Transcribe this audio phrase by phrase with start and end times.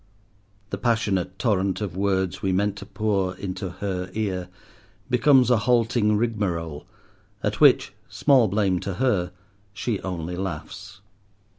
[0.71, 4.49] The passionate torrent of words we meant to pour into her ear
[5.11, 6.87] becomes a halting rigmarole,
[7.43, 11.01] at which—small blame to her—she only laughs.